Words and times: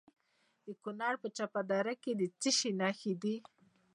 د 0.65 0.67
کونړ 0.83 1.13
په 1.23 1.27
چپه 1.37 1.61
دره 1.71 1.93
کې 2.03 2.11
د 2.19 2.21
څه 2.39 2.49
شي 2.57 2.71
نښې 2.79 3.13
دي؟ 3.21 3.35